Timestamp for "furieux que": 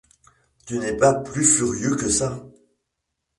1.45-2.09